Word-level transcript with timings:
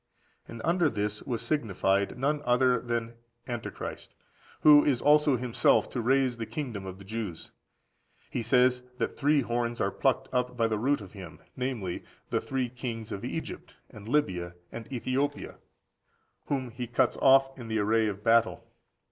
And 0.47 0.63
under 0.65 0.89
this 0.89 1.21
was 1.21 1.43
signified 1.43 2.17
none 2.17 2.41
other 2.43 2.79
than 2.79 3.13
Antichrist, 3.47 4.15
who 4.61 4.83
is 4.83 4.99
also 4.99 5.37
himself 5.37 5.87
to 5.89 6.01
raise 6.01 6.37
the 6.37 6.47
kingdom 6.47 6.87
of 6.87 6.97
the 6.97 7.05
Jews. 7.05 7.51
He 8.31 8.41
says 8.41 8.81
that 8.97 9.15
three 9.15 9.41
horns 9.41 9.79
are 9.79 9.91
plucked 9.91 10.27
up 10.33 10.57
by 10.57 10.67
the 10.67 10.79
root 10.79 11.01
by 11.01 11.05
him, 11.09 11.39
viz., 11.55 12.01
the 12.31 12.41
three 12.41 12.69
kings 12.69 13.11
of 13.11 13.23
Egypt, 13.23 13.75
and 13.91 14.09
Libya, 14.09 14.55
and 14.71 14.91
Ethiopia, 14.91 15.57
whom 16.47 16.71
he 16.71 16.87
cuts 16.87 17.15
off 17.17 17.55
in 17.55 17.67
the 17.67 17.77
array 17.77 18.07
of 18.07 18.23
battle. 18.23 18.65